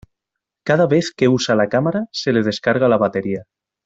Cada 0.69 0.87
vez 0.87 1.11
que 1.15 1.27
usa 1.27 1.53
la 1.55 1.69
cámara 1.69 2.01
se 2.11 2.33
le 2.33 2.41
descarga 2.41 2.89
la 2.89 2.97
batería. 2.97 3.43